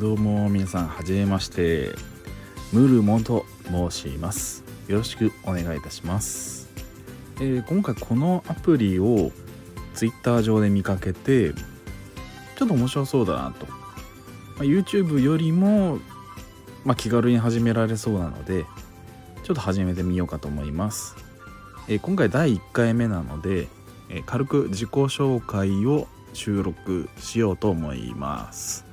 [0.00, 1.90] どうも皆さんはじめまして。
[2.72, 4.64] ムルモンと申します。
[4.88, 6.70] よろしくお願いいたします、
[7.36, 9.30] えー、今回このアプリを
[9.94, 13.76] Twitter 上で見かけてちょっと面白そうだなと、ま
[14.60, 15.98] あ、YouTube よりも、
[16.84, 18.64] まあ、気軽に始められそうなので
[19.44, 21.14] ちょっと始めてみようかと思います、
[21.88, 23.68] えー、今回第1回目なので、
[24.08, 28.89] えー、軽く自己紹介を収録しようと思います。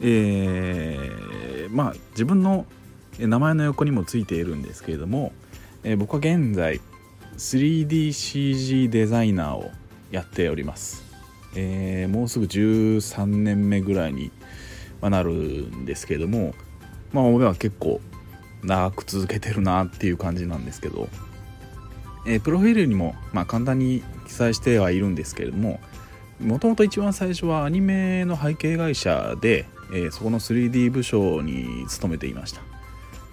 [0.00, 2.66] えー、まあ自分の
[3.18, 5.32] 名前の横にもついているんですけれども、
[5.84, 6.80] えー、僕は現在
[7.38, 9.70] 3DCG デザイナーを
[10.10, 11.04] やっております、
[11.54, 14.30] えー、もうすぐ13年目ぐらいに
[15.00, 16.54] なるんですけれども
[17.12, 18.00] まあ俺は結構
[18.62, 21.08] 長く続けてるなっていう感じなんですけど、
[22.26, 25.80] えー、プロフィールにもまあ簡単に記載してはいるんですけれども
[26.40, 32.60] もともと一番最初はアニメの背景会社で、えー、そこの 3D 部署に勤めていました。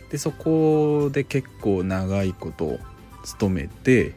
[0.09, 2.79] でそこで結構長いこと
[3.23, 4.13] 勤めて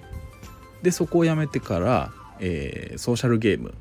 [0.82, 3.74] でそこを辞めてから、えー、ソーシャルゲーム、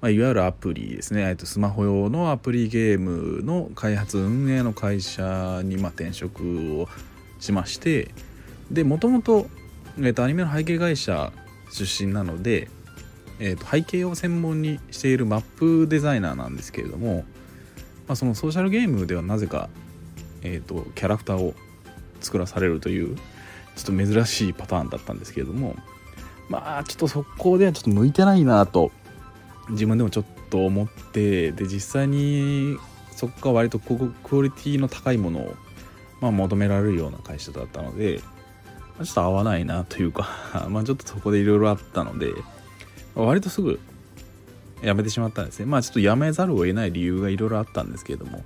[0.00, 1.36] まあ、いわゆるアプリですね。
[1.38, 6.88] スマホ用のアプリゲームの開発運営の会社にまあ転職を
[7.38, 8.10] しまして
[8.70, 9.46] でもともと
[9.96, 11.32] アニメの背景会社
[11.72, 12.68] 出身なので
[13.40, 17.24] えーと、背景を専門にしているマップデザイナーなんですけれども、
[18.10, 19.68] まあ、そのソーシャルゲームではなぜか、
[20.42, 21.54] えーと、キャラクターを
[22.20, 23.14] 作らされるという
[23.76, 25.76] ちょっと珍しいパターンだったんですけれども
[26.48, 28.90] まあちょっとそこではちょっと向いてないなと
[29.68, 32.78] 自分でもちょっと思ってで実際に
[33.14, 33.94] そこが割とク
[34.36, 35.54] オリティの高いものを、
[36.20, 38.22] まあ、求められるような会社だったので
[38.98, 40.26] まちょっと合わないなというか
[40.68, 42.32] まあちょっとそこでいろいろあったので
[43.14, 43.78] 割とすぐ
[44.82, 45.66] 辞めてしまったんですね。
[45.66, 48.42] まあちょっと辞めざるを得ない理由がいろいろあったんですけれども。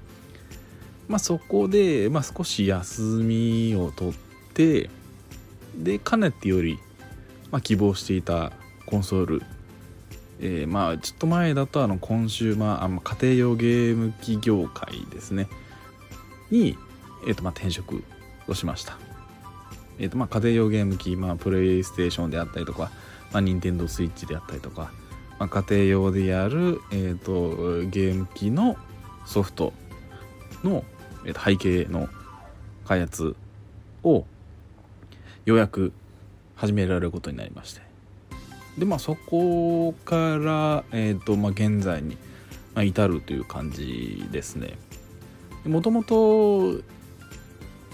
[1.08, 4.14] まあそこで、まあ、少し休みを取っ
[4.54, 4.88] て
[5.76, 6.78] でかねてより、
[7.50, 8.52] まあ、希望していた
[8.86, 9.42] コンソール。
[10.40, 15.48] えー、まあちょっと前だとあのコンシューマーあ家庭用ゲーム機業界ですね。
[16.50, 16.76] に、
[17.26, 18.02] えーとまあ、転職
[18.48, 18.98] をしました、
[19.98, 22.90] えーとまあ、家庭用ゲーム機、まあ、プレイステーションであったりとか
[23.34, 24.92] まあ、任天堂 switch であったりとか、
[25.38, 28.76] まあ、家庭用でやる、えーと、ゲーム機の
[29.26, 29.72] ソフト
[30.62, 30.84] の、
[31.24, 32.08] えー、と背景の
[32.86, 33.34] 開発
[34.02, 34.24] を
[35.44, 35.92] ようやく
[36.54, 37.82] 始められることになりまして。
[38.78, 42.16] でまあそこから、えーとまあ、現在に、
[42.74, 44.76] ま、至るという感じですね。
[45.64, 46.80] もともと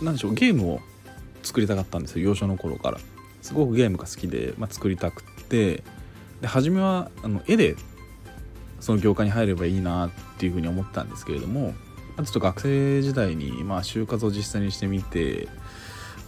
[0.02, 0.80] 何でしょうゲームを
[1.42, 2.98] 作りたかったんですよ幼少の頃から。
[3.42, 5.82] すごくゲームが好きで、まあ、作りたくて
[6.40, 7.76] で初めはあの絵で
[8.80, 11.74] その業界に入ればいいなっていうふうに思ったんですけれども
[12.16, 15.48] ちょっと学生時代にまあ就活を実際にしてみて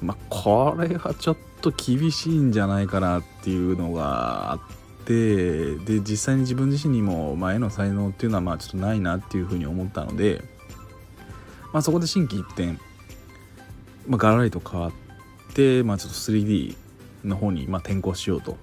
[0.01, 4.61] まあこれはちょっと厳しいんじゃないかなっていうのがあっ
[5.05, 10.43] てで実際に自分自身にも、まあ、絵の才能っていうのはまあちょっとないなっていうふうに思ったので、
[11.73, 12.79] まあ、そこで心機一転、
[14.07, 14.93] まあ、ガラリと変わっ
[15.55, 16.77] て、まあ、ちょっと 3D
[17.25, 18.57] の方にま転校しようと、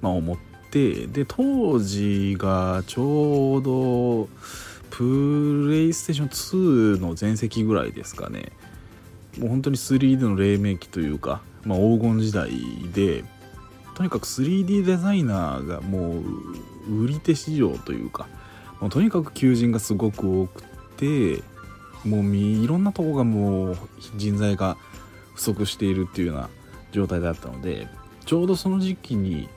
[0.00, 0.36] まあ、思っ
[0.76, 4.28] てで当時がちょうど
[4.90, 8.52] プレイステーション2の全盛期ぐらいですかね。
[9.38, 12.50] もう本当に 3D の黎明期というか、まあ、黄金時代
[12.94, 13.24] で
[13.94, 16.22] とにかく 3D デザイナーがも
[16.88, 18.28] う売り手市場というか
[18.80, 20.62] もうとにかく求人がすごく多く
[20.96, 21.42] て
[22.06, 23.78] もういろんなとこがもう
[24.16, 24.78] 人材が
[25.34, 26.48] 不足しているっていうような
[26.92, 27.88] 状態だったので
[28.24, 29.50] ちょうどその時期に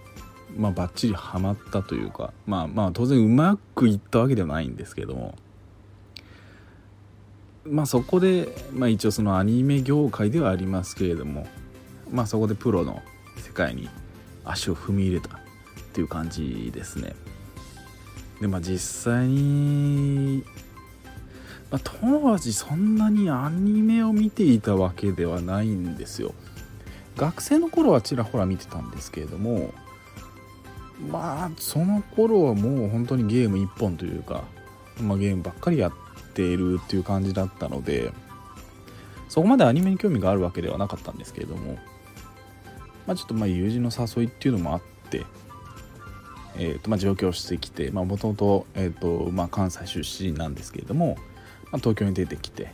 [0.57, 5.35] まあバッチリハマったというかまあまあ当然うまくいったわけではないんですけども
[7.65, 11.47] まあそこで、まあ、一応そのアニメ業界ではありますけれども
[12.11, 13.01] まあそこでプロの
[13.37, 13.89] 世界に
[14.43, 15.39] 足を踏み入れたっ
[15.93, 17.13] ていう感じですね。
[18.41, 20.43] でまあ実際に、
[21.69, 26.33] まあ、当時そんなにアニメを見ていたわけではないんですよ。
[27.17, 29.73] 学生の頃はちらほら見てたんですけれども
[31.07, 34.43] まあその頃はもう本当にゲーム一本というか、
[35.01, 35.93] まあ、ゲームばっかりやっ
[36.33, 38.11] ているっていう感じだったので
[39.29, 41.77] そこまでアニメに興味があるわけではなかったんですけれども、
[43.07, 45.25] まあ、ちょっとまあ友人の誘いっていうのもあって、
[46.57, 48.65] えーとまあ、上京してきてもともと
[49.31, 51.15] まあ関西出身なんですけれども、
[51.71, 52.73] まあ、東京に出てきて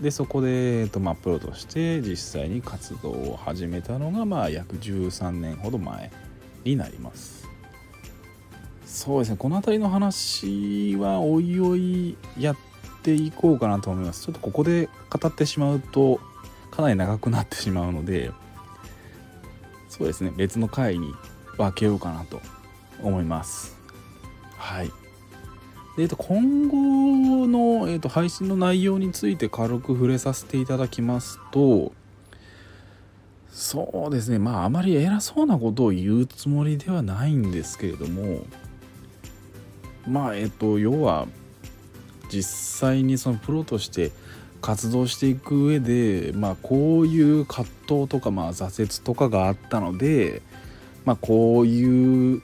[0.00, 6.10] でそこで、えっとまあ、プロとして実際に活動を始めたのが、まあ、約13年ほど前
[6.64, 7.35] になります。
[8.96, 9.36] そうですね。
[9.36, 12.56] この辺りの話はおいおいやっ
[13.02, 14.24] ていこうかなと思います。
[14.24, 16.18] ちょっとここで語ってしまうと
[16.70, 18.30] かなり長くなってしまうので
[19.90, 20.32] そうですね。
[20.34, 21.12] 別の回に
[21.58, 22.40] 分けようかなと
[23.02, 23.76] 思います。
[24.56, 24.86] はい。
[25.98, 31.92] で、えっと、今後の、えっと、配信の内容について軽く触れさせていただきますと
[33.50, 34.38] そうですね。
[34.38, 38.46] まああまり偉そうなことを言うつもりではないんですけれども
[40.08, 41.26] まあえっと要は
[42.30, 44.10] 実際にそのプロとして
[44.60, 50.42] 活動していく上で、まあ、こういう葛藤とか、まあ、挫折とかがあったので、
[51.04, 52.42] まあ、こういう、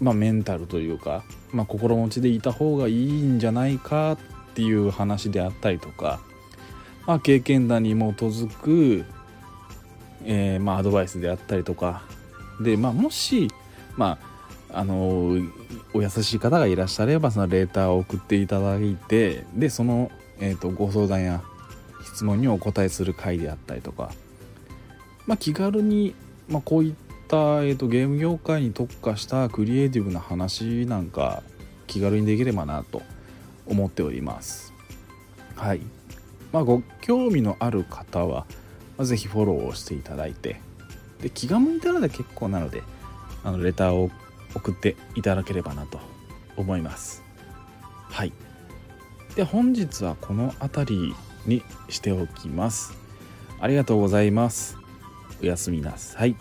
[0.00, 1.22] まあ、メンタルというか、
[1.52, 4.18] まあ、心持ちでいた方がいいんじゃないかっ
[4.54, 6.20] ていう話であったりとか、
[7.06, 9.04] まあ、経験談に基づく、
[10.24, 12.02] えまあ、アドバイスであったりとか
[12.60, 13.50] で、まあ、もし、
[13.96, 14.31] まあ、
[14.72, 15.36] あの
[15.94, 20.10] お優しい方がいらっしゃればそのレーターを送っていただいてでその
[20.42, 21.40] えーと、ご相談や
[22.04, 24.10] 質問にお答えする回であったりとか、
[25.24, 26.16] まあ、気軽に、
[26.48, 26.94] まあ、こういっ
[27.28, 31.44] た、えーと、ゲーム業界に特化したクリエイティブな話なんか
[31.86, 33.02] 気軽にできればなと
[33.66, 34.74] 思っております。
[35.54, 35.80] はい。
[36.52, 38.46] まあ、ご興味のある方は、
[38.98, 40.60] まあ、ぜひフォローをしていただいて
[41.22, 42.82] で気が向いたらで結構なので
[43.44, 44.10] あのレターを
[44.54, 46.00] 送っていただければなと
[46.56, 47.22] 思います。
[48.10, 48.32] はい。
[49.34, 51.14] で本日はこの辺り
[51.46, 52.94] にしておきます
[53.60, 54.76] ありがとうございます
[55.42, 56.36] おやすみなさい